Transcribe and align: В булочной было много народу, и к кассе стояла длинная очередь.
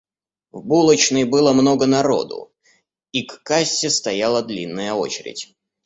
В 0.51 0.63
булочной 0.65 1.25
было 1.25 1.53
много 1.53 1.85
народу, 1.85 2.51
и 3.11 3.21
к 3.21 3.43
кассе 3.43 3.91
стояла 3.91 4.41
длинная 4.41 4.93
очередь. 4.95 5.53